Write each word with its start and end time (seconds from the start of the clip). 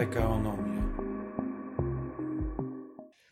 PKOnomia. 0.00 0.82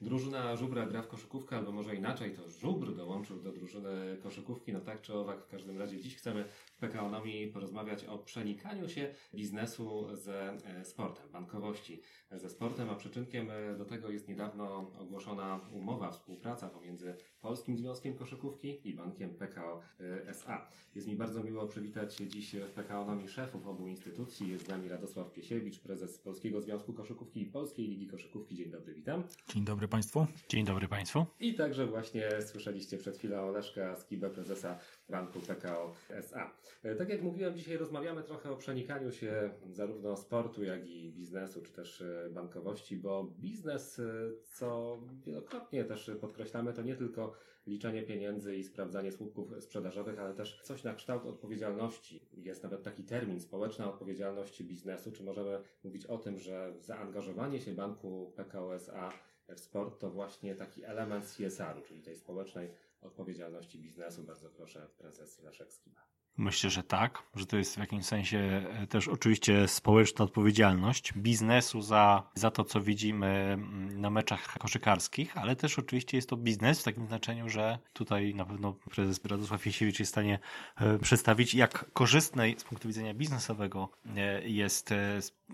Drużyna 0.00 0.56
Żubra 0.56 0.86
gra 0.86 1.02
w 1.02 1.08
koszykówkę, 1.08 1.56
albo 1.56 1.72
może 1.72 1.94
inaczej, 1.94 2.34
to 2.34 2.50
Żubr 2.50 2.94
dołączył 2.96 3.42
do 3.42 3.52
drużyny 3.52 4.16
koszykówki, 4.22 4.72
no 4.72 4.80
tak 4.80 5.00
czy 5.00 5.14
owak, 5.14 5.44
w 5.44 5.48
każdym 5.48 5.78
razie 5.78 6.00
dziś 6.00 6.16
chcemy 6.16 6.44
w 6.78 6.80
PKOnomii 6.80 7.46
porozmawiać 7.46 8.04
o 8.04 8.18
przenikaniu 8.18 8.88
się 8.88 9.14
biznesu 9.34 10.16
ze 10.16 10.52
e, 10.52 10.84
sportem, 10.84 11.28
bankowości 11.32 12.02
ze 12.32 12.50
sportem, 12.50 12.90
a 12.90 12.94
przyczynkiem 12.94 13.50
e, 13.50 13.76
do 13.76 13.84
tego 13.84 14.10
jest 14.10 14.28
niedawno 14.28 14.90
ogłoszona 14.98 15.60
umowa, 15.72 16.10
współpraca 16.10 16.68
pomiędzy 16.68 17.14
Polskim 17.40 17.78
Związkiem 17.78 18.14
Koszykówki 18.14 18.88
i 18.88 18.94
Bankiem 18.94 19.34
PKO 19.34 19.80
e, 20.00 20.28
SA. 20.28 20.68
Jest 20.94 21.08
mi 21.08 21.16
bardzo 21.16 21.44
miło 21.44 21.66
przywitać 21.66 22.16
dziś 22.16 22.56
w 22.56 22.70
PKOnomii 22.70 23.28
szefów 23.28 23.66
obu 23.66 23.86
instytucji. 23.86 24.48
Jest 24.48 24.64
z 24.64 24.68
nami 24.68 24.88
Radosław 24.88 25.32
Piesiewicz, 25.32 25.80
prezes 25.80 26.18
Polskiego 26.18 26.60
Związku 26.60 26.92
Koszykówki 26.92 27.42
i 27.42 27.46
Polskiej 27.46 27.88
Ligi 27.88 28.06
Koszykówki. 28.06 28.56
Dzień 28.56 28.70
dobry, 28.70 28.94
witam. 28.94 29.22
Dzień 29.48 29.64
dobry 29.64 29.88
Państwu. 29.88 30.26
Dzień 30.48 30.64
dobry 30.64 30.88
Państwu. 30.88 31.26
I 31.40 31.54
także 31.54 31.86
właśnie 31.86 32.28
słyszeliście 32.42 32.98
przed 32.98 33.18
chwilą 33.18 33.52
Leszka 33.52 33.96
Skibę, 33.96 34.30
prezesa 34.30 34.78
Banku 35.08 35.40
PKO 35.40 35.92
SA. 36.10 36.50
E, 36.82 36.94
tak 36.94 37.08
jak 37.08 37.22
mówiłem, 37.22 37.56
dzisiaj 37.56 37.76
rozmawiamy 37.76 38.22
trochę 38.22 38.50
o 38.50 38.56
przenikaniu 38.56 39.12
się 39.12 39.50
zarówno 39.72 40.16
sportu, 40.16 40.64
jak 40.64 40.86
i 40.86 41.12
biznesu, 41.12 41.62
czy 41.62 41.72
też 41.72 42.00
e, 42.00 42.30
bankowości, 42.30 42.96
bo 42.96 43.24
biznes, 43.24 43.98
e, 43.98 44.04
co 44.44 44.98
wielokrotnie 45.26 45.84
też 45.84 46.10
podkreślamy, 46.20 46.72
to 46.72 46.82
nie 46.82 46.96
tylko 46.96 47.32
liczenie 47.66 48.02
pieniędzy 48.02 48.56
i 48.56 48.64
sprawdzanie 48.64 49.12
słupków 49.12 49.54
sprzedażowych, 49.60 50.18
ale 50.18 50.34
też 50.34 50.60
coś 50.62 50.84
na 50.84 50.94
kształt 50.94 51.26
odpowiedzialności. 51.26 52.28
Jest 52.32 52.62
nawet 52.62 52.82
taki 52.82 53.04
termin 53.04 53.40
społeczna 53.40 53.92
odpowiedzialność 53.92 54.62
biznesu. 54.62 55.12
Czy 55.12 55.24
możemy 55.24 55.62
mówić 55.84 56.06
o 56.06 56.18
tym, 56.18 56.38
że 56.38 56.74
zaangażowanie 56.80 57.60
się 57.60 57.72
banku 57.72 58.32
PKO 58.36 58.74
SA 58.74 59.12
w 59.56 59.60
sport 59.60 60.00
to 60.00 60.10
właśnie 60.10 60.54
taki 60.54 60.84
element 60.84 61.24
CSR-u, 61.24 61.82
czyli 61.82 62.02
tej 62.02 62.16
społecznej 62.16 62.70
odpowiedzialności 63.00 63.78
biznesu. 63.78 64.22
Bardzo 64.22 64.50
proszę, 64.50 64.88
prezes 64.98 65.42
Leszek 65.42 65.72
Skiba. 65.72 66.17
Myślę, 66.38 66.70
że 66.70 66.82
tak, 66.82 67.22
że 67.34 67.46
to 67.46 67.56
jest 67.56 67.74
w 67.74 67.78
jakimś 67.78 68.04
sensie 68.04 68.38
e, 68.38 68.86
też 68.86 69.08
oczywiście 69.08 69.68
społeczna 69.68 70.24
odpowiedzialność 70.24 71.12
biznesu 71.12 71.82
za, 71.82 72.30
za 72.34 72.50
to, 72.50 72.64
co 72.64 72.80
widzimy 72.80 73.26
mm, 73.26 74.00
na 74.00 74.10
meczach 74.10 74.58
koszykarskich, 74.58 75.38
ale 75.38 75.56
też 75.56 75.78
oczywiście 75.78 76.16
jest 76.16 76.28
to 76.28 76.36
biznes 76.36 76.80
w 76.80 76.84
takim 76.84 77.06
znaczeniu, 77.06 77.48
że 77.48 77.78
tutaj 77.92 78.34
na 78.34 78.44
pewno 78.44 78.72
prezes 78.72 79.24
Radosław 79.24 79.66
Jasiewicz 79.66 79.98
jest 79.98 80.10
w 80.10 80.14
stanie 80.14 80.38
e, 80.76 80.98
przedstawić, 80.98 81.54
jak 81.54 81.92
korzystnej 81.92 82.56
z 82.58 82.64
punktu 82.64 82.88
widzenia 82.88 83.14
biznesowego 83.14 83.90
e, 84.16 84.48
jest 84.48 84.94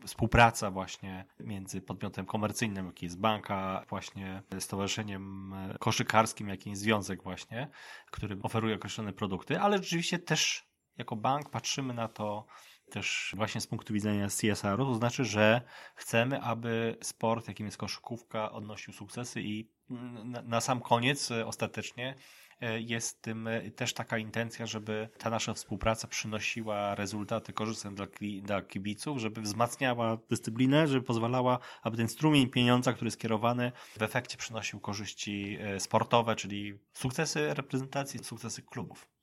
współpraca 0.06 0.70
właśnie 0.70 1.24
między 1.40 1.80
podmiotem 1.80 2.26
komercyjnym, 2.26 2.86
jaki 2.86 3.06
jest 3.06 3.20
banka, 3.20 3.84
właśnie 3.88 4.42
stowarzyszeniem 4.58 5.54
koszykarskim, 5.78 6.48
jakim 6.48 6.70
jest 6.70 6.82
związek 6.82 7.22
właśnie, 7.22 7.68
który 8.10 8.36
oferuje 8.42 8.74
określone 8.74 9.12
produkty, 9.12 9.60
ale 9.60 9.78
rzeczywiście 9.78 10.18
też 10.18 10.73
jako 10.98 11.16
bank 11.16 11.50
patrzymy 11.50 11.94
na 11.94 12.08
to 12.08 12.46
też 12.90 13.34
właśnie 13.36 13.60
z 13.60 13.66
punktu 13.66 13.94
widzenia 13.94 14.28
CSR-u, 14.28 14.84
to 14.84 14.94
znaczy, 14.94 15.24
że 15.24 15.60
chcemy, 15.94 16.40
aby 16.42 16.96
sport, 17.02 17.48
jakim 17.48 17.66
jest 17.66 17.78
koszykówka, 17.78 18.52
odnosił 18.52 18.92
sukcesy 18.92 19.42
i 19.42 19.68
na, 20.24 20.42
na 20.42 20.60
sam 20.60 20.80
koniec 20.80 21.30
e, 21.30 21.46
ostatecznie 21.46 22.14
e, 22.60 22.80
jest 22.80 23.22
tym 23.22 23.48
e, 23.48 23.70
też 23.70 23.94
taka 23.94 24.18
intencja, 24.18 24.66
żeby 24.66 25.08
ta 25.18 25.30
nasza 25.30 25.54
współpraca 25.54 26.08
przynosiła 26.08 26.94
rezultaty 26.94 27.52
korzystne 27.52 27.94
dla, 27.94 28.06
dla 28.42 28.62
kibiców, 28.62 29.18
żeby 29.18 29.40
wzmacniała 29.40 30.18
dyscyplinę, 30.30 30.86
żeby 30.86 31.06
pozwalała, 31.06 31.58
aby 31.82 31.96
ten 31.96 32.08
strumień 32.08 32.50
pieniądza, 32.50 32.92
który 32.92 33.06
jest 33.06 33.20
kierowany, 33.20 33.72
w 33.98 34.02
efekcie 34.02 34.36
przynosił 34.36 34.80
korzyści 34.80 35.58
sportowe, 35.78 36.36
czyli 36.36 36.78
sukcesy 36.92 37.54
reprezentacji, 37.54 38.24
sukcesy 38.24 38.62
klubów. 38.62 39.13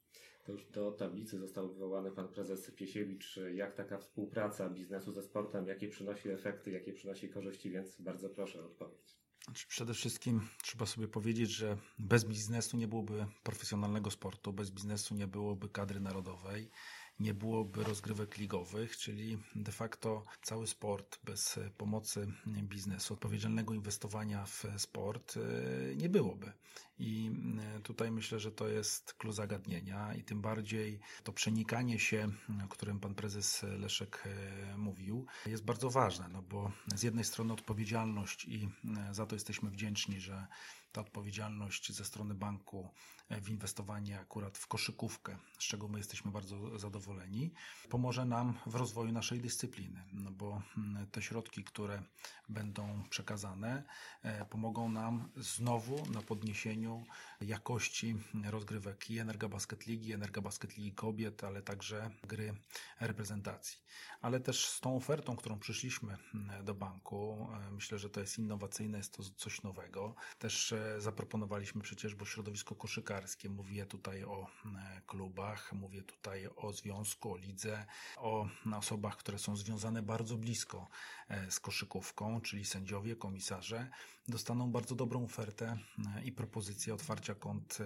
To 0.44 0.52
już 0.52 0.66
do 0.66 0.92
tablicy 0.92 1.40
został 1.40 1.74
wywołany 1.74 2.12
pan 2.12 2.28
prezes 2.28 2.72
Piesiewicz, 2.72 3.40
jak 3.54 3.76
taka 3.76 3.98
współpraca 3.98 4.70
biznesu 4.70 5.12
ze 5.12 5.24
sportem, 5.24 5.68
jakie 5.68 5.88
przynosi 5.88 6.30
efekty, 6.30 6.72
jakie 6.72 6.94
przynosi 6.94 7.30
korzyści, 7.30 7.72
więc 7.72 8.02
bardzo 8.02 8.30
proszę 8.30 8.62
o 8.64 8.66
odpowiedź. 8.66 9.22
Znaczy, 9.46 9.68
przede 9.68 9.94
wszystkim 9.94 10.42
trzeba 10.64 10.86
sobie 10.86 11.08
powiedzieć, 11.08 11.50
że 11.50 11.78
bez 12.00 12.26
biznesu 12.26 12.78
nie 12.78 12.88
byłoby 12.88 13.26
profesjonalnego 13.44 14.12
sportu, 14.12 14.54
bez 14.54 14.72
biznesu 14.72 15.16
nie 15.16 15.28
byłoby 15.28 15.70
kadry 15.70 16.00
narodowej 16.00 16.70
nie 17.20 17.34
byłoby 17.34 17.84
rozgrywek 17.84 18.38
ligowych, 18.38 18.98
czyli 18.98 19.38
de 19.56 19.72
facto 19.72 20.26
cały 20.42 20.68
sport 20.68 21.20
bez 21.24 21.60
pomocy 21.78 22.28
biznesu, 22.48 23.14
odpowiedzialnego 23.14 23.74
inwestowania 23.74 24.46
w 24.46 24.66
sport 24.78 25.38
e, 25.38 25.96
nie 25.96 26.10
byłoby. 26.10 26.52
I 27.00 27.32
e, 27.78 27.80
tutaj 27.80 28.12
myślę, 28.12 28.40
że 28.40 28.52
to 28.52 28.68
jest 28.68 29.14
klucz 29.14 29.36
zagadnienia 29.36 30.16
i 30.16 30.24
tym 30.24 30.42
bardziej 30.42 31.00
to 31.24 31.34
przenikanie 31.34 32.00
się, 32.00 32.30
o 32.66 32.68
którym 32.68 33.00
pan 33.00 33.16
prezes 33.16 33.64
Leszek 33.64 34.24
e, 34.26 34.78
mówił, 34.78 35.26
jest 35.46 35.64
bardzo 35.64 35.90
ważne, 35.90 36.28
no 36.28 36.42
bo 36.42 36.72
z 36.96 37.04
jednej 37.04 37.26
strony 37.26 37.54
odpowiedzialność 37.54 38.46
i 38.46 38.70
za 39.12 39.26
to 39.26 39.36
jesteśmy 39.36 39.70
wdzięczni, 39.70 40.20
że 40.20 40.48
ta 40.92 41.02
odpowiedzialność 41.02 41.94
ze 41.94 42.06
strony 42.06 42.36
banku 42.36 42.90
w 43.30 43.50
inwestowanie 43.50 44.20
akurat 44.20 44.58
w 44.58 44.68
koszykówkę, 44.68 45.38
z 45.60 45.64
czego 45.64 45.88
my 45.88 45.98
jesteśmy 45.98 46.32
bardzo 46.32 46.80
zadowoleni, 46.80 47.54
pomoże 47.90 48.26
nam 48.26 48.58
w 48.66 48.76
rozwoju 48.76 49.12
naszej 49.12 49.40
dyscypliny, 49.40 50.04
no 50.14 50.32
bo 50.32 50.62
mm, 50.78 51.08
te 51.08 51.22
środki, 51.22 51.64
które 51.64 52.04
będą 52.50 53.04
przekazane, 53.10 53.84
e, 54.24 54.41
pomogą 54.52 54.90
nam 54.90 55.30
znowu 55.36 56.06
na 56.06 56.22
podniesieniu 56.22 57.04
jakości 57.42 58.16
rozgrywek 58.50 59.10
i 59.10 59.20
Energa 59.20 59.50
Basket 59.50 59.88
Ligi, 59.88 60.14
Energa 60.14 60.42
Basket 60.42 60.78
Ligi 60.78 60.92
Kobiet, 60.92 61.44
ale 61.44 61.62
także 61.62 62.10
gry 62.24 62.54
reprezentacji. 63.00 63.78
Ale 64.22 64.40
też 64.40 64.66
z 64.66 64.80
tą 64.80 64.96
ofertą, 64.96 65.36
którą 65.36 65.60
przyszliśmy 65.60 66.18
mm, 66.34 66.66
do 66.66 66.74
banku, 66.74 67.48
e, 67.68 67.72
myślę, 67.72 68.00
że 68.00 68.10
to 68.10 68.20
jest 68.20 68.40
innowacyjne, 68.40 68.98
jest 68.98 69.14
to 69.18 69.24
coś 69.24 69.64
nowego. 69.64 70.16
Też 70.40 70.72
e, 70.72 71.02
zaproponowaliśmy 71.02 71.82
przecież, 71.82 72.16
bo 72.16 72.26
środowisko 72.26 72.76
koszykarskie, 72.76 73.50
mówię 73.50 73.86
tutaj 73.86 74.24
o 74.24 74.48
e, 74.66 75.02
klubach, 75.08 75.74
mówię 75.74 76.04
tutaj 76.04 76.48
o 76.56 76.74
związku, 76.74 77.34
o 77.34 77.38
lidze, 77.38 77.86
o 78.18 78.48
osobach, 78.76 79.18
które 79.18 79.40
są 79.40 79.56
związane 79.56 80.02
bardzo 80.02 80.38
blisko 80.38 80.88
z 81.50 81.60
koszykówką, 81.60 82.42
czyli 82.42 82.66
sędziowie, 82.66 83.16
komisarze, 83.16 83.90
dostaną 84.42 84.72
bardzo 84.72 84.96
dobrą 84.96 85.24
ofertę 85.24 85.78
i 86.26 86.32
propozycję 86.32 86.94
otwarcia 86.94 87.36
kont 87.36 87.78
e, 87.82 87.84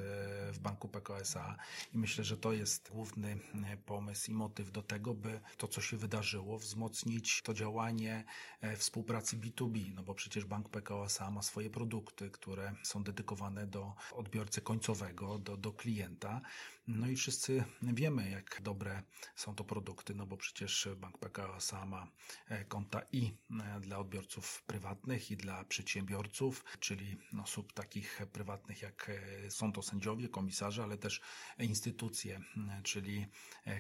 w 0.54 0.60
banku 0.60 0.88
PKSA 0.88 1.58
i 1.94 1.98
myślę, 1.98 2.24
że 2.24 2.38
to 2.38 2.54
jest 2.54 2.90
główny 2.92 3.40
e, 3.72 3.78
pomysł 3.78 4.32
i 4.32 4.34
motyw 4.34 4.72
do 4.72 4.82
tego, 4.82 5.14
by 5.14 5.40
to, 5.58 5.68
co 5.68 5.82
się 5.82 5.98
wydarzyło, 5.98 6.60
wzmocnić 6.60 7.42
to 7.42 7.54
działanie 7.54 8.24
e, 8.62 8.78
współpracy 8.78 9.38
B2B, 9.38 9.94
no 9.96 10.04
bo 10.04 10.14
przecież 10.14 10.46
bank 10.46 10.70
PKSA 10.70 11.32
ma 11.32 11.42
swoje 11.42 11.70
produkty, 11.70 12.30
które 12.30 12.76
są 12.84 13.04
dedykowane 13.04 13.68
do 13.68 13.94
odbiorcy 14.12 14.62
końcowego, 14.62 15.40
do, 15.40 15.58
do 15.58 15.74
klienta. 15.74 16.42
No 16.88 17.08
i 17.08 17.16
wszyscy 17.16 17.64
wiemy, 17.82 18.30
jak 18.30 18.62
dobre 18.64 19.04
są 19.36 19.56
to 19.56 19.64
produkty, 19.64 20.16
no 20.16 20.26
bo 20.26 20.38
przecież 20.38 20.90
Bank 20.98 21.18
PKO 21.18 21.58
ma 21.86 22.08
e, 22.48 22.66
konta 22.66 23.02
i 23.12 23.34
e, 23.60 23.80
dla 23.80 24.00
odbiorców 24.00 24.64
prywatnych, 24.68 25.32
i 25.32 25.38
dla 25.38 25.64
przedsiębiorców, 25.64 26.45
czyli 26.80 27.18
osób 27.44 27.74
takich 27.74 28.22
prywatnych, 28.32 28.82
jak 28.82 29.12
e, 29.46 29.52
są 29.52 29.72
to 29.72 29.82
sędziowie, 29.82 30.30
komisarze, 30.30 30.84
ale 30.84 30.98
też 30.98 31.22
instytucje, 31.60 32.42
czyli 32.84 33.28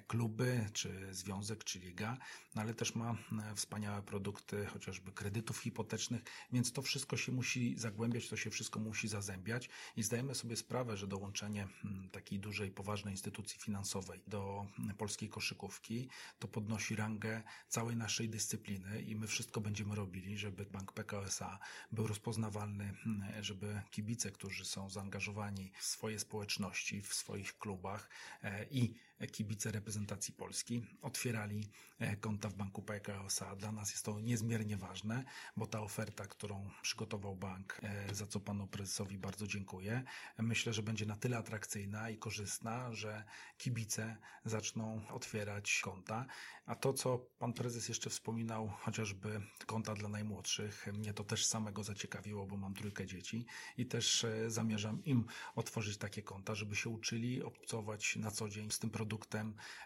kluby, 0.08 0.70
czy 0.74 1.14
związek, 1.14 1.64
czy 1.64 1.80
liga, 1.80 2.18
no 2.56 2.62
ale 2.62 2.74
też 2.74 2.96
ma 2.96 3.18
wspaniałe 3.56 4.02
produkty, 4.02 4.66
chociażby 4.66 5.12
kredytów 5.12 5.60
hipotecznych, 5.60 6.22
więc 6.52 6.72
to 6.72 6.82
wszystko 6.82 7.18
się 7.18 7.32
musi 7.32 7.78
zagłębiać, 7.78 8.30
to 8.30 8.38
się 8.38 8.50
wszystko 8.50 8.80
musi 8.80 9.08
zazębiać 9.08 9.70
i 9.96 10.04
zdajemy 10.04 10.36
sobie 10.36 10.56
sprawę, 10.56 10.98
że 10.98 11.08
dołączenie 11.08 11.68
takiej 12.12 12.40
dużej, 12.40 12.72
poważnej 12.72 12.96
ważnej 12.96 13.14
instytucji 13.14 13.60
finansowej 13.60 14.22
do 14.28 14.66
polskiej 14.98 15.30
koszykówki, 15.30 16.10
to 16.40 16.48
podnosi 16.48 16.96
rangę 16.96 17.44
całej 17.68 17.96
naszej 17.96 18.30
dyscypliny 18.30 19.02
i 19.02 19.16
my 19.16 19.28
wszystko 19.28 19.62
będziemy 19.62 19.96
robili, 19.96 20.38
żeby 20.38 20.66
Bank 20.66 20.92
PKSA 20.94 21.60
był 21.92 22.08
rozpoznawalny, 22.56 22.94
żeby 23.42 23.82
kibice, 23.92 24.32
którzy 24.32 24.66
są 24.66 24.90
zaangażowani 24.90 25.72
w 25.80 25.84
swoje 25.84 26.20
społeczności, 26.20 27.02
w 27.02 27.14
swoich 27.14 27.58
klubach 27.58 28.10
e, 28.44 28.66
i 28.72 28.94
kibice 29.32 29.72
reprezentacji 29.72 30.34
Polski 30.34 30.86
otwierali 31.02 31.70
e, 32.00 32.16
konta 32.16 32.50
w 32.50 32.54
banku 32.54 32.82
PKO 32.82 33.26
SA. 33.26 33.56
Dla 33.56 33.72
nas 33.72 33.92
jest 33.92 34.06
to 34.06 34.20
niezmiernie 34.20 34.78
ważne, 34.78 35.24
bo 35.58 35.68
ta 35.68 35.82
oferta, 35.82 36.28
którą 36.28 36.70
przygotował 36.82 37.36
bank, 37.36 37.80
e, 37.84 38.16
za 38.16 38.28
co 38.28 38.40
panu 38.40 38.68
prezesowi 38.68 39.18
bardzo 39.18 39.48
dziękuję, 39.48 40.04
myślę, 40.38 40.74
że 40.74 40.84
będzie 40.84 41.06
na 41.06 41.16
tyle 41.16 41.38
atrakcyjna 41.38 42.10
i 42.10 42.18
korzystna, 42.18 42.94
że 42.94 43.24
kibice 43.58 44.18
zaczną 44.46 45.08
otwierać 45.08 45.82
konta. 45.84 46.26
A 46.66 46.76
to, 46.76 46.94
co 46.94 47.18
pan 47.18 47.54
prezes 47.54 47.90
jeszcze 47.90 48.10
wspominał, 48.10 48.68
chociażby 48.68 49.42
konta 49.66 49.94
dla 49.94 50.10
najmłodszych, 50.10 50.88
mnie 50.94 51.14
to 51.14 51.24
też 51.24 51.46
samego 51.46 51.84
zaciekawiło, 51.84 52.48
bo 52.48 52.58
mam 52.58 52.74
trójkę 52.74 53.06
dzieci 53.06 53.46
i 53.78 53.86
też 53.86 54.24
e, 54.24 54.50
zamierzam 54.50 55.04
im 55.04 55.26
otworzyć 55.56 55.98
takie 55.98 56.22
konta, 56.22 56.56
żeby 56.56 56.76
się 56.76 56.90
uczyli 56.90 57.44
obcować 57.44 58.16
na 58.16 58.32
co 58.32 58.50
dzień 58.50 58.72
z 58.72 58.80
tym 58.80 58.90
produktem, 58.90 59.05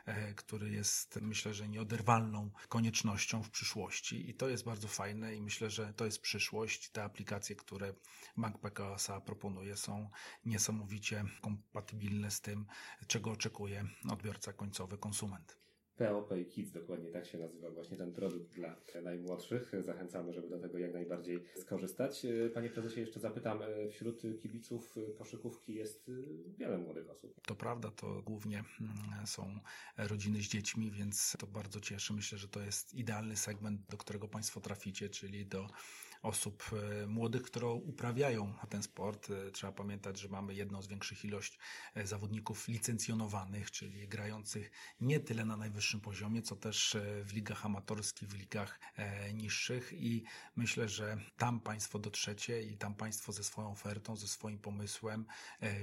e, 0.06 0.34
który 0.34 0.70
jest 0.70 1.20
myślę, 1.22 1.54
że 1.54 1.70
nieoderwalną 1.70 2.52
koniecznością 2.70 3.44
w 3.44 3.50
przyszłości 3.50 4.30
i 4.30 4.34
to 4.34 4.50
jest 4.50 4.66
bardzo 4.66 4.88
fajne 4.88 5.36
i 5.36 5.42
myślę, 5.42 5.70
że 5.70 5.94
to 5.94 6.06
jest 6.06 6.22
przyszłość. 6.22 6.90
Te 6.90 7.04
aplikacje, 7.04 7.56
które 7.56 7.94
Bank 8.38 8.60
PKO 8.60 8.96
SA 8.96 9.22
proponuje 9.22 9.78
są 9.78 10.10
niesamowicie 10.46 11.26
kompatybilne 11.42 12.32
z 12.32 12.42
tym, 12.42 12.66
czego 13.08 13.32
oczekuje 13.32 13.88
odbiorca 14.10 14.54
końcowy, 14.54 14.98
konsument. 14.98 15.69
POP 16.00 16.30
Kids, 16.50 16.72
dokładnie 16.72 17.12
tak 17.12 17.26
się 17.26 17.38
nazywa 17.38 17.70
właśnie 17.70 17.98
ten 17.98 18.12
produkt 18.14 18.56
dla 18.56 18.76
najmłodszych. 19.04 19.72
Zachęcamy, 19.86 20.34
żeby 20.34 20.50
do 20.50 20.60
tego 20.60 20.78
jak 20.78 20.94
najbardziej 20.94 21.44
skorzystać. 21.56 22.26
Panie 22.54 22.70
prezesie, 22.70 23.00
jeszcze 23.02 23.20
zapytam, 23.20 23.60
wśród 23.92 24.22
kibiców 24.42 24.96
koszykówki 25.18 25.74
jest 25.74 26.12
wiele 26.58 26.78
młodych 26.78 27.10
osób. 27.10 27.34
To 27.48 27.56
prawda, 27.56 27.92
to 27.92 28.22
głównie 28.22 28.64
mm, 28.82 29.28
są 29.28 29.60
rodziny 29.98 30.42
z 30.42 30.48
dziećmi, 30.48 30.92
więc 30.92 31.36
to 31.40 31.48
bardzo 31.48 31.80
cieszy. 31.80 32.14
Myślę, 32.14 32.38
że 32.38 32.48
to 32.48 32.62
jest 32.62 32.94
idealny 32.94 33.36
segment, 33.36 33.82
do 33.90 33.98
którego 33.98 34.28
Państwo 34.28 34.62
traficie, 34.62 35.10
czyli 35.10 35.46
do 35.46 35.68
osób 36.22 36.64
e, 37.04 37.08
młodych, 37.08 37.42
które 37.42 37.68
uprawiają 37.68 38.54
ten 38.70 38.84
sport. 38.84 39.30
E, 39.30 39.52
trzeba 39.52 39.74
pamiętać, 39.74 40.20
że 40.20 40.30
mamy 40.30 40.54
jedną 40.54 40.82
z 40.82 40.88
większych 40.88 41.26
ilość 41.26 41.60
e, 41.96 42.08
zawodników 42.08 42.68
licencjonowanych, 42.68 43.72
czyli 43.72 44.08
grających 44.08 44.72
nie 45.02 45.20
tyle 45.20 45.46
na 45.46 45.58
najwyższym 45.58 46.02
poziomie, 46.02 46.42
co 46.42 46.56
też 46.56 46.98
w 47.24 47.34
ligach 47.34 47.66
amatorskich, 47.66 48.30
w 48.30 48.34
ligach 48.34 48.80
niższych 49.34 49.94
i 49.94 50.24
myślę, 50.56 50.90
że 50.90 51.18
tam 51.38 51.60
Państwo 51.60 52.00
dotrzecie 52.00 52.64
i 52.64 52.78
tam 52.78 52.96
Państwo 52.96 53.32
ze 53.32 53.44
swoją 53.44 53.72
ofertą, 53.72 54.16
ze 54.16 54.28
swoim 54.28 54.60
pomysłem 54.60 55.26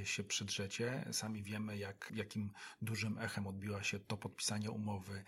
się 0.05 0.25
przedrzecie. 0.25 1.05
Sami 1.13 1.43
wiemy, 1.43 1.79
jak, 1.79 2.13
jakim 2.15 2.53
dużym 2.83 3.19
echem 3.19 3.47
odbiła 3.47 3.83
się 3.83 3.99
to 3.99 4.17
podpisanie 4.17 4.71
umowy 4.71 5.25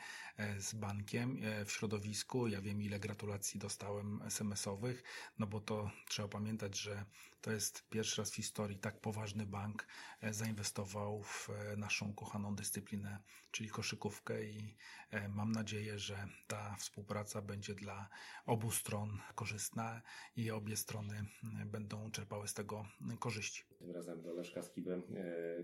z 0.59 0.75
bankiem 0.75 1.41
w 1.67 1.73
środowisku. 1.73 2.49
Ja 2.49 2.61
wiem, 2.61 2.83
ile 2.83 3.01
gratulacji 3.01 3.61
dostałem 3.61 4.23
SMS-owych 4.23 4.98
no 5.39 5.47
bo 5.47 5.61
to 5.61 5.91
trzeba 6.09 6.29
pamiętać, 6.29 6.79
że 6.79 7.05
to 7.41 7.53
jest 7.53 7.89
pierwszy 7.89 8.21
raz 8.21 8.31
w 8.31 8.35
historii 8.35 8.79
tak 8.79 9.01
poważny 9.01 9.47
bank 9.47 9.87
e, 10.21 10.33
zainwestował 10.33 11.23
w 11.23 11.51
e, 11.51 11.77
naszą 11.77 12.15
kochaną 12.15 12.55
dyscyplinę, 12.55 13.19
czyli 13.51 13.71
koszykówkę 13.71 14.45
i 14.45 14.77
e, 15.11 15.29
mam 15.29 15.53
nadzieję, 15.53 15.99
że 15.99 16.17
ta 16.47 16.77
współpraca 16.79 17.43
będzie 17.43 17.75
dla 17.75 18.09
obu 18.47 18.71
stron 18.71 19.19
korzystna 19.35 20.03
i 20.37 20.51
obie 20.51 20.77
strony 20.77 21.25
będą 21.67 22.11
czerpały 22.11 22.49
z 22.49 22.55
tego 22.55 22.85
korzyści. 23.19 23.65
Tym 23.79 23.91
razem 23.91 24.23
do 24.23 24.33
Leszka 24.33 24.63
Skiby 24.63 25.03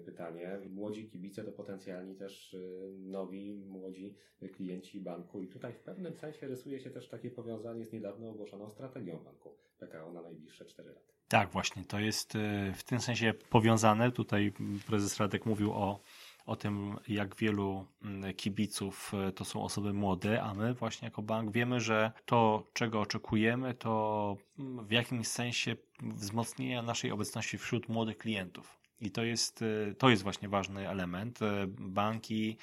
pytanie. 0.05 0.61
Młodzi 0.71 1.09
kibice 1.09 1.45
to 1.45 1.53
potencjalni 1.53 2.17
też 2.17 2.57
nowi, 2.99 3.55
młodzi 3.55 4.17
klienci 4.53 5.01
banku 5.01 5.43
i 5.43 5.49
tutaj 5.49 5.73
w 5.73 5.81
pewnym 5.81 6.17
sensie 6.17 6.49
rysuje 6.49 6.81
się 6.81 6.91
też 6.91 7.09
takie 7.09 7.31
powiązanie 7.31 7.85
z 7.85 7.93
niedawno 7.93 8.31
ogłoszoną 8.31 8.71
strategią 8.71 9.19
banku 9.19 9.57
PKO 9.79 10.13
na 10.13 10.23
najbliższe 10.23 10.65
4 10.65 10.89
lata. 10.89 11.14
Tak, 11.29 11.51
właśnie. 11.51 11.85
To 11.85 12.01
jest 12.01 12.37
e, 12.37 12.73
w 12.73 12.85
tym 12.85 13.01
sensie 13.01 13.35
powiązane. 13.51 14.13
Tutaj 14.13 14.53
prezes 14.87 15.21
Radek 15.21 15.47
mówił 15.47 15.73
o, 15.73 16.01
o 16.47 16.57
tym, 16.57 16.97
jak 17.09 17.37
wielu 17.37 17.87
mm, 18.03 18.35
kibiców 18.35 19.13
e, 19.15 19.33
to 19.33 19.45
są 19.45 19.63
osoby 19.63 19.93
młode, 19.93 20.43
a 20.43 20.55
my 20.55 20.75
właśnie 20.75 21.07
jako 21.07 21.23
bank 21.23 21.53
wiemy, 21.53 21.81
że 21.81 22.13
to, 22.25 22.67
czego 22.73 23.01
oczekujemy, 23.01 23.75
to 23.75 24.37
mm, 24.59 24.87
w 24.87 24.91
jakimś 24.91 25.27
sensie 25.27 25.77
wzmocnienia 26.03 26.83
naszej 26.83 27.11
obecności 27.11 27.59
wśród 27.59 27.89
młodych 27.89 28.19
klientów. 28.19 28.79
I 29.01 29.11
to 29.11 29.25
jest, 29.25 29.63
e, 29.63 29.95
to 29.95 30.11
jest 30.11 30.23
właśnie 30.23 30.49
ważny 30.49 30.89
element. 30.89 31.39
Banki 31.69 32.57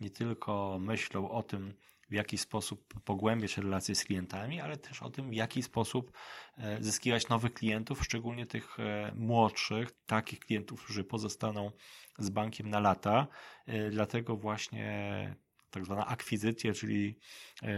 nie 0.00 0.10
tylko 0.10 0.78
myślą 0.80 1.30
o 1.30 1.42
tym, 1.42 1.74
w 2.10 2.14
jaki 2.14 2.38
sposób 2.38 3.00
pogłębiać 3.04 3.58
relacje 3.58 3.94
z 3.94 4.04
klientami, 4.04 4.60
ale 4.60 4.76
też 4.76 5.02
o 5.02 5.10
tym, 5.10 5.30
w 5.30 5.34
jaki 5.34 5.62
sposób 5.62 6.12
e, 6.58 6.82
zyskiwać 6.82 7.28
nowych 7.28 7.54
klientów, 7.54 8.04
szczególnie 8.04 8.46
tych 8.46 8.80
e, 8.80 9.12
młodszych, 9.14 9.90
takich 10.06 10.38
klientów, 10.38 10.84
którzy 10.84 11.04
pozostaną 11.04 11.70
z 12.18 12.30
bankiem 12.30 12.70
na 12.70 12.80
lata. 12.80 13.26
E, 13.66 13.90
dlatego 13.90 14.36
właśnie 14.36 15.36
tak 15.70 15.84
zwana 15.84 16.06
akwizycja, 16.06 16.72
czyli 16.72 17.18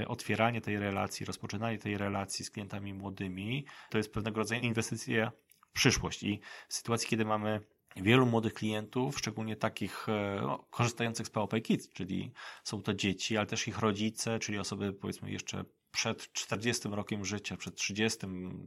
otwieranie 0.07 0.61
tej 0.61 0.79
relacji, 0.79 1.27
rozpoczynanie 1.27 1.79
tej 1.79 1.99
relacji 1.99 2.45
z 2.45 2.51
klientami 2.51 2.95
młodymi, 2.95 3.67
to 3.91 3.99
jest 3.99 4.13
pewnego 4.13 4.39
rodzaju 4.39 4.63
inwestycja 4.63 5.33
w 5.61 5.73
przyszłość. 5.73 6.23
I 6.23 6.41
w 6.69 6.75
sytuacji, 6.75 7.09
kiedy 7.09 7.25
mamy 7.25 7.61
wielu 8.03 8.27
młodych 8.27 8.55
klientów, 8.55 9.19
szczególnie 9.19 9.57
takich 9.57 10.09
e, 10.09 10.41
no, 10.43 10.65
korzystających 10.71 11.27
z 11.27 11.31
POP 11.31 11.55
Kids, 11.63 11.89
czyli 11.89 12.33
są 12.65 12.83
to 12.83 12.95
dzieci, 12.95 13.37
ale 13.37 13.47
też 13.47 13.69
ich 13.69 13.79
rodzice, 13.79 14.39
czyli 14.39 14.59
osoby 14.59 14.93
powiedzmy 14.93 15.31
jeszcze 15.31 15.65
przed 15.91 16.33
40 16.33 16.89
rokiem 16.89 17.25
życia, 17.25 17.57
przed 17.57 17.75
30, 17.75 18.19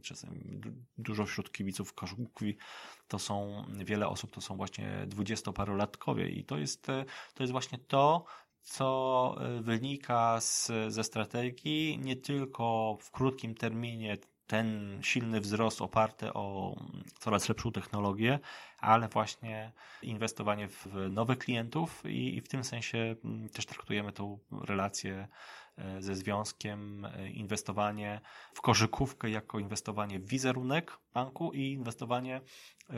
czasem 0.02 0.60
dużo 0.98 1.26
wśród 1.26 1.52
kibiców 1.52 1.94
koszykówki, 1.94 2.56
to 3.08 3.18
są 3.18 3.64
wiele 3.84 4.08
osób, 4.08 4.30
to 4.30 4.40
są 4.40 4.56
właśnie 4.56 5.04
dwudziestoparolatkowie 5.06 6.28
i 6.28 6.44
to 6.44 6.58
jest, 6.58 6.88
e, 6.88 7.04
to 7.34 7.42
jest 7.42 7.52
właśnie 7.52 7.78
to, 7.78 8.24
co 8.62 9.36
e, 9.40 9.62
wynika 9.62 10.40
z, 10.40 10.70
ze 10.88 11.04
strategii 11.04 11.98
nie 11.98 12.16
tylko 12.16 12.96
w 13.00 13.10
krótkim 13.10 13.54
terminie 13.54 14.18
ten 14.46 14.98
silny 15.02 15.40
wzrost 15.40 15.82
oparty 15.82 16.32
o 16.32 16.76
coraz 17.18 17.48
lepszą 17.48 17.72
technologię, 17.72 18.38
ale 18.78 19.08
właśnie 19.08 19.72
inwestowanie 20.02 20.68
w 20.68 20.86
nowych 21.10 21.38
klientów 21.38 22.02
i, 22.06 22.40
w 22.40 22.48
tym 22.48 22.64
sensie 22.64 23.16
mm, 23.24 23.48
też 23.48 23.66
traktujemy 23.66 24.12
tą 24.12 24.38
relację 24.64 25.28
e, 25.78 26.02
ze 26.02 26.14
związkiem, 26.14 27.04
e, 27.04 27.28
inwestowanie 27.28 28.20
w 28.54 28.60
koszykówkę 28.60 29.30
jako 29.30 29.58
inwestowanie 29.58 30.18
w 30.18 30.26
wizerunek 30.28 30.98
banku 31.14 31.52
i 31.52 31.72
inwestowanie 31.72 32.36
e, 32.36 32.40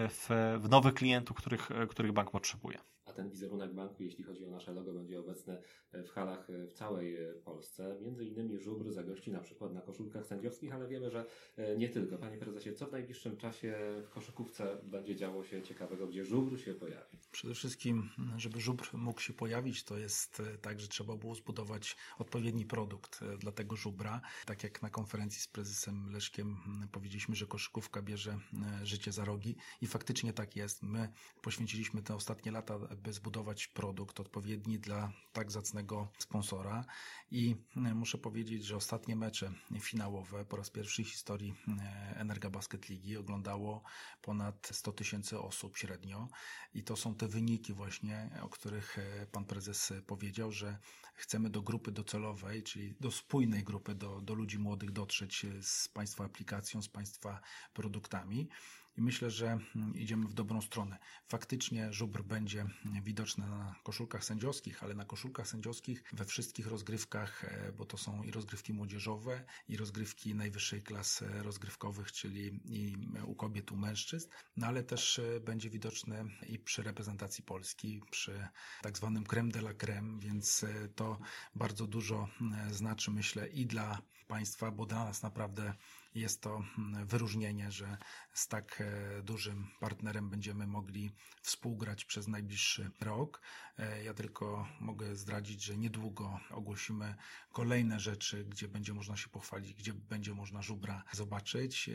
w, 0.09 0.29
w 0.61 0.69
nowych 0.69 0.95
klientów, 0.95 1.37
których, 1.37 1.69
których 1.89 2.13
bank 2.13 2.31
potrzebuje 2.31 2.79
ten 3.13 3.31
wizerunek 3.31 3.75
banku, 3.75 4.03
jeśli 4.03 4.25
chodzi 4.25 4.45
o 4.45 4.51
nasze 4.51 4.73
logo, 4.73 4.93
będzie 4.93 5.21
obecny 5.21 5.59
w 5.93 6.09
halach 6.09 6.49
w 6.69 6.73
całej 6.73 7.19
Polsce. 7.45 7.97
Między 8.01 8.25
innymi 8.25 8.59
żubr 8.59 8.93
zagości 8.93 9.33
na 9.33 9.41
przykład 9.41 9.73
na 9.73 9.81
koszulkach 9.81 10.27
sędziowskich, 10.27 10.75
ale 10.75 10.89
wiemy, 10.89 11.11
że 11.11 11.27
e, 11.57 11.77
nie 11.77 11.89
tylko. 11.89 12.19
Panie 12.19 12.39
prezesie, 12.39 12.73
co 12.73 12.87
w 12.87 12.93
najbliższym 12.93 13.37
czasie 13.37 13.77
w 14.05 14.11
koszykówce 14.11 14.79
będzie 14.83 15.17
działo 15.17 15.45
się 15.45 15.63
ciekawego, 15.63 16.07
gdzie 16.07 16.25
żubr 16.25 16.61
się 16.61 16.75
pojawi? 16.75 17.19
Przede 17.33 17.55
wszystkim, 17.55 18.09
żeby 18.37 18.61
żubr 18.61 18.89
mógł 18.93 19.21
się 19.21 19.33
pojawić, 19.33 19.85
to 19.85 19.99
jest 19.99 20.41
e, 20.41 20.59
tak, 20.59 20.81
że 20.81 20.89
trzeba 20.89 21.17
było 21.17 21.35
zbudować 21.35 21.97
odpowiedni 22.19 22.67
produkt 22.67 23.23
e, 23.23 23.39
dla 23.39 23.53
tego 23.53 23.77
żubra. 23.77 24.21
Tak 24.47 24.65
jak 24.65 24.83
na 24.83 24.91
konferencji 24.91 25.41
z 25.41 25.49
prezesem 25.49 26.13
Leszkiem 26.13 26.57
powiedzieliśmy, 26.93 27.35
że 27.35 27.47
koszykówka 27.47 28.03
bierze 28.03 28.39
życie 28.83 29.13
za 29.13 29.25
rogi 29.25 29.57
i 29.81 29.87
faktycznie 29.87 30.33
tak 30.33 30.57
jest. 30.57 30.83
My 30.83 31.09
poświęciliśmy 31.43 32.03
te 32.03 32.15
ostatnie 32.15 32.53
lata 32.53 32.79
by 32.97 33.13
zbudować 33.13 33.67
produkt 33.67 34.21
odpowiedni 34.21 34.79
dla 34.79 35.13
tak 35.33 35.51
zacnego 35.51 36.09
sponsora. 36.19 36.85
I 37.31 37.57
e, 37.77 37.95
muszę 37.95 38.19
powiedzieć, 38.19 38.65
że 38.65 38.77
ostatnie 38.77 39.17
mecze 39.17 39.53
finałowe 39.81 40.45
po 40.45 40.57
raz 40.57 40.71
pierwszy 40.71 41.05
w 41.05 41.09
historii 41.09 41.55
e, 41.81 42.17
Energa 42.17 42.51
Basket 42.51 42.89
Ligi 42.89 43.17
oglądało 43.17 43.83
ponad 44.23 44.69
100 44.73 44.93
tysięcy 44.93 45.39
osób 45.39 45.77
średnio. 45.77 46.29
I 46.75 46.83
to 46.83 46.97
są 46.97 47.15
te 47.15 47.29
wyniki 47.29 47.73
właśnie, 47.73 48.31
o 48.43 48.49
których 48.49 48.99
e, 48.99 49.27
pan 49.27 49.45
prezes 49.45 49.93
powiedział, 50.07 50.53
że 50.53 50.79
chcemy 51.15 51.51
do 51.51 51.63
grupy 51.63 51.93
docelowej, 51.93 52.63
czyli 52.63 52.95
do 53.01 53.11
spójnej 53.11 53.65
grupy, 53.65 53.95
do, 53.95 54.21
do 54.21 54.35
ludzi 54.35 54.59
młodych 54.59 54.91
dotrzeć 54.91 55.47
z 55.63 55.89
państwa 55.89 56.25
aplikacją, 56.25 56.83
z 56.83 56.89
państwa 56.89 57.41
produktami. 57.75 58.49
I 58.97 59.03
myślę, 59.03 59.31
że 59.31 59.59
mm, 59.77 59.95
idziemy 59.95 60.29
w 60.29 60.35
dobrą 60.35 60.61
stronę. 60.61 60.99
Faktycznie 61.27 61.93
żubr 61.93 62.23
będzie 62.23 62.67
widoczny 63.03 63.47
na 63.47 63.75
koszulkach 63.83 64.25
sędziowskich, 64.25 64.83
ale 64.83 64.95
na 64.95 65.05
koszulkach 65.05 65.49
sędziowskich 65.49 66.05
we 66.13 66.25
wszystkich 66.25 66.67
rozgrywkach, 66.67 67.45
e, 67.45 67.73
bo 67.73 67.85
to 67.85 67.99
są 67.99 68.23
i 68.23 68.31
rozgrywki 68.31 68.73
młodzieżowe, 68.73 69.45
i 69.69 69.77
rozgrywki 69.77 70.35
najwyższej 70.35 70.83
klasy 70.83 71.29
rozgrywkowych, 71.43 72.13
czyli 72.13 72.61
i 72.65 73.09
u 73.25 73.35
kobiet, 73.35 73.73
u 73.73 73.77
mężczyzn, 73.77 74.29
no 74.57 74.67
ale 74.67 74.83
też 74.83 75.19
e, 75.19 75.41
będzie 75.41 75.71
widoczny 75.71 76.25
i 76.49 76.59
przy 76.59 76.83
reprezentacji 76.83 77.45
Polski, 77.45 78.03
przy 78.11 78.49
tak 78.83 78.97
zwanym 78.97 79.25
creme 79.25 79.51
de 79.51 79.59
la 79.59 79.75
creme, 79.75 80.21
więc 80.21 80.65
e, 80.65 80.89
to 80.89 81.19
bardzo 81.55 81.87
dużo 81.87 82.29
znaczy, 82.71 83.11
myślę, 83.11 83.49
i 83.49 83.67
dla 83.67 84.03
państwa, 84.27 84.71
bo 84.71 84.87
dla 84.87 85.05
nas 85.05 85.23
naprawdę 85.23 85.75
jest 86.15 86.43
to 86.43 86.63
mm, 86.79 87.07
wyróżnienie, 87.07 87.71
że 87.71 87.99
z 88.33 88.49
tak 88.49 88.81
e, 88.81 89.23
dużym 89.23 89.67
partnerem 89.81 90.31
będziemy 90.31 90.67
mogli 90.67 91.11
współgrać 91.43 92.05
przez 92.05 92.29
najbliższy 92.29 92.91
rok. 93.01 93.41
E, 93.79 94.05
ja 94.05 94.15
tylko 94.15 94.69
mogę 94.81 95.17
zdradzić, 95.17 95.63
że 95.63 95.77
niedługo 95.77 96.41
ogłosimy 96.51 97.15
kolejne 97.53 98.01
rzeczy, 98.01 98.45
gdzie 98.45 98.69
będzie 98.69 98.95
można 98.95 99.17
się 99.17 99.29
pochwalić, 99.29 99.75
gdzie 99.75 99.95
będzie 99.95 100.35
można 100.35 100.63
żubra 100.63 101.05
zobaczyć. 101.13 101.89
E, 101.89 101.93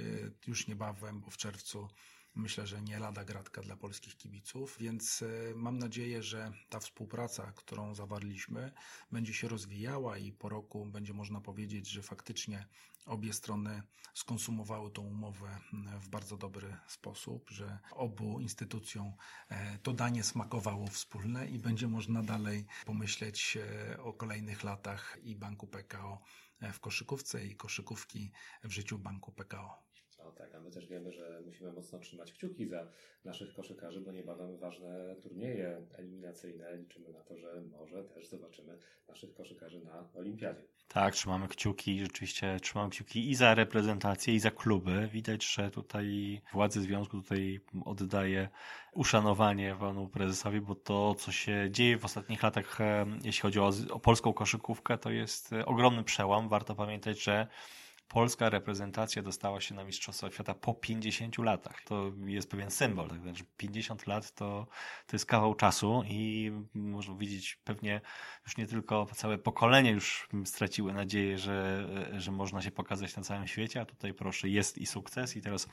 już 0.48 0.68
niebawem, 0.68 1.22
bo 1.22 1.30
w 1.30 1.38
czerwcu 1.38 1.88
myślę, 2.36 2.68
że 2.68 2.82
nie 2.82 3.00
lada 3.00 3.26
gratka 3.26 3.62
dla 3.62 3.78
polskich 3.78 4.18
kibiców, 4.18 4.78
więc 4.80 5.24
mam 5.56 5.80
nadzieję, 5.80 6.24
że 6.24 6.52
ta 6.70 6.80
współpraca, 6.80 7.52
którą 7.52 7.96
zawarliśmy, 7.96 8.72
będzie 9.12 9.34
się 9.34 9.48
rozwijała 9.48 10.18
i 10.18 10.32
po 10.32 10.50
roku 10.50 10.86
będzie 10.86 11.14
można 11.14 11.42
powiedzieć, 11.42 11.90
że 11.90 12.02
faktycznie 12.02 12.68
obie 13.06 13.34
strony 13.34 13.84
skonsumowały 14.14 14.92
tą 14.92 15.02
umowę 15.02 15.60
w 16.00 16.10
bardzo 16.10 16.38
dobry 16.38 16.78
sposób, 16.88 17.50
że 17.50 17.80
obu 17.92 18.40
instytucjom 18.40 19.14
e, 19.50 19.78
to 19.78 19.94
danie 19.94 20.24
smakowało 20.24 20.88
wspólne 20.88 21.48
i 21.48 21.60
będzie 21.60 21.88
można 21.88 22.24
dalej 22.24 22.66
pomyśleć 22.86 23.58
e, 23.58 24.04
o 24.04 24.14
kolejnych 24.14 24.64
latach 24.64 25.18
i 25.24 25.36
Banku 25.36 25.68
PKO 25.68 26.22
e, 26.60 26.74
w 26.74 26.80
koszykówce 26.80 27.46
i 27.46 27.56
koszykówki 27.56 28.32
w 28.64 28.72
życiu 28.72 29.00
Banku 29.00 29.32
PKO. 29.32 29.89
No 30.24 30.32
tak, 30.32 30.56
a 30.56 30.60
my 30.60 30.72
też 30.72 30.88
wiemy, 30.88 31.12
że 31.12 31.42
musimy 31.46 31.72
mocno 31.72 32.00
trzymać 32.00 32.34
kciuki 32.34 32.68
za 32.68 32.88
naszych 33.26 33.54
koszykarzy, 33.54 34.02
bo 34.02 34.12
niebawem 34.12 34.58
ważne 34.58 35.16
turnieje 35.24 35.82
eliminacyjne. 35.94 36.78
Liczymy 36.78 37.10
na 37.10 37.24
to, 37.24 37.38
że 37.38 37.62
może 37.62 38.04
też 38.04 38.28
zobaczymy 38.28 38.78
naszych 39.08 39.34
koszykarzy 39.34 39.80
na 39.80 40.10
Olimpiadzie. 40.14 40.64
Tak, 40.88 41.14
trzymamy 41.14 41.48
kciuki, 41.48 42.00
rzeczywiście 42.00 42.60
trzymamy 42.62 42.90
kciuki 42.90 43.30
i 43.30 43.36
za 43.36 43.56
reprezentację, 43.56 44.34
i 44.34 44.40
za 44.40 44.52
kluby. 44.52 45.10
Widać, 45.12 45.46
że 45.54 45.72
tutaj 45.72 46.42
władze 46.54 46.82
związku 46.82 47.22
tutaj 47.22 47.60
oddaje 47.86 48.50
uszanowanie 48.94 49.76
panu 49.80 50.08
prezesowi, 50.08 50.62
bo 50.62 50.76
to, 50.76 51.16
co 51.16 51.32
się 51.32 51.68
dzieje 51.72 51.98
w 51.98 52.06
ostatnich 52.06 52.44
latach, 52.44 52.82
e, 52.82 53.06
jeśli 53.24 53.42
chodzi 53.42 53.60
o, 53.60 53.72
o 53.92 54.00
polską 54.00 54.34
koszykówkę, 54.34 54.98
to 54.98 55.12
jest 55.12 55.52
ogromny 55.66 56.04
przełom. 56.04 56.50
Warto 56.50 56.76
pamiętać, 56.76 57.24
że 57.24 57.48
polska 58.10 58.50
reprezentacja 58.50 59.22
dostała 59.22 59.62
się 59.62 59.76
na 59.76 59.84
Mistrzostwa 59.84 60.32
Świata 60.32 60.54
po 60.54 60.74
50 60.74 61.38
latach. 61.38 61.82
To 61.82 62.12
jest 62.26 62.52
pewien 62.52 62.72
symbol. 62.72 63.10
Tak? 63.10 63.22
Znaczy 63.22 63.44
50 63.58 64.08
lat 64.08 64.32
to, 64.32 64.68
to 65.08 65.16
jest 65.16 65.26
kawał 65.26 65.56
czasu 65.56 66.04
i 66.08 66.52
można 66.74 67.16
widzieć 67.16 67.60
pewnie 67.64 68.02
już 68.46 68.58
nie 68.58 68.68
tylko 68.68 69.08
całe 69.16 69.38
pokolenie 69.38 69.92
już 69.92 70.30
straciły 70.46 70.94
nadzieję, 70.94 71.38
że, 71.38 71.88
że 72.18 72.32
można 72.32 72.62
się 72.62 72.72
pokazać 72.72 73.16
na 73.16 73.24
całym 73.24 73.48
świecie, 73.48 73.82
a 73.82 73.86
tutaj 73.86 74.14
proszę, 74.14 74.50
jest 74.50 74.78
i 74.78 74.86
sukces 74.86 75.36
i 75.36 75.42
teraz 75.42 75.68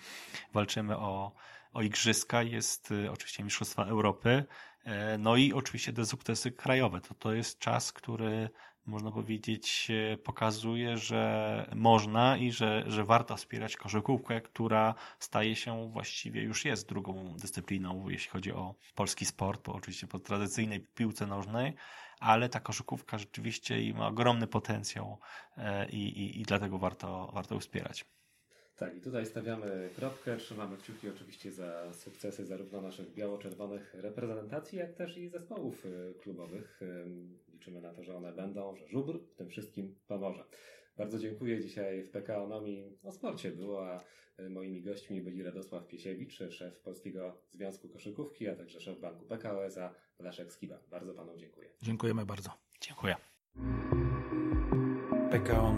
walczymy 0.53 0.97
o, 0.99 1.33
o 1.73 1.83
igrzyska, 1.83 2.43
jest 2.43 2.91
y, 2.91 3.11
oczywiście 3.11 3.45
Mistrzostwa 3.45 3.85
Europy, 3.85 4.45
e, 4.85 5.19
no 5.19 5.37
i 5.37 5.53
oczywiście 5.53 5.93
te 5.93 6.07
sukcesy 6.07 6.53
krajowe. 6.53 7.01
To, 7.01 7.15
to 7.15 7.33
jest 7.33 7.59
czas, 7.59 7.93
który 7.93 8.51
można 8.87 9.11
powiedzieć, 9.13 9.89
pokazuje, 10.25 10.99
że 10.99 11.71
można 11.75 12.37
i 12.37 12.53
że, 12.53 12.85
że 12.87 13.05
warto 13.05 13.37
wspierać 13.37 13.77
koszykówkę, 13.77 14.41
która 14.41 14.95
staje 15.19 15.57
się 15.57 15.91
właściwie 15.91 16.43
już 16.43 16.65
jest 16.65 16.89
drugą 16.89 17.37
dyscypliną, 17.37 18.09
jeśli 18.09 18.31
chodzi 18.31 18.53
o 18.53 18.75
polski 18.95 19.25
sport, 19.25 19.67
bo 19.67 19.75
oczywiście 19.75 20.07
po 20.07 20.19
tradycyjnej 20.19 20.81
piłce 20.81 21.27
nożnej, 21.27 21.75
ale 22.21 22.49
ta 22.49 22.61
koszykówka 22.61 23.19
rzeczywiście 23.19 23.95
ma 23.95 24.07
ogromny 24.07 24.47
potencjał 24.47 25.19
e, 25.57 25.89
i, 25.89 26.09
i, 26.09 26.41
i 26.41 26.43
dlatego 26.43 26.79
warto, 26.79 27.31
warto 27.35 27.61
wspierać. 27.61 28.05
Tak, 28.77 28.97
i 28.97 29.01
tutaj 29.01 29.27
stawiamy 29.27 29.91
kropkę, 29.97 30.37
trzymamy 30.37 30.77
kciuki 30.77 31.09
oczywiście 31.09 31.53
za 31.53 31.93
sukcesy 31.93 32.45
zarówno 32.45 32.81
naszych 32.81 33.15
biało-czerwonych 33.15 33.95
reprezentacji, 33.95 34.79
jak 34.79 34.95
też 34.95 35.19
i 35.19 35.29
zespołów 35.29 35.87
y, 35.87 36.15
klubowych. 36.23 36.81
Liczymy 37.53 37.81
na 37.81 37.93
to, 37.93 38.05
że 38.05 38.17
one 38.17 38.33
będą, 38.33 38.77
że 38.77 38.89
żubr 38.89 39.19
w 39.19 39.35
tym 39.35 39.49
wszystkim 39.49 39.95
pomoże. 40.07 40.45
Bardzo 40.97 41.19
dziękuję. 41.19 41.61
Dzisiaj 41.61 42.03
w 42.03 42.11
PKOnomii 42.11 42.99
o 43.03 43.13
sporcie 43.13 43.51
było, 43.51 43.91
a 43.91 44.05
y, 44.41 44.51
moimi 44.51 44.83
gośćmi 44.83 45.23
byli 45.23 45.43
Radosław 45.43 45.87
Piesiewicz, 45.87 46.39
szef 46.51 46.81
Polskiego 46.81 47.39
Związku 47.51 47.89
Koszykówki, 47.89 48.49
a 48.49 48.57
także 48.57 48.81
szef 48.81 49.01
Banku 49.01 49.25
PKO 49.25 49.61
a 50.19 50.23
Leszek 50.23 50.53
Skiba. 50.53 50.79
Bardzo 50.91 51.15
Panu 51.15 51.37
dziękuję. 51.37 51.69
Dziękujemy 51.83 52.27
bardzo. 52.27 52.51
Dziękuję. 52.81 53.17
PKO 55.31 55.73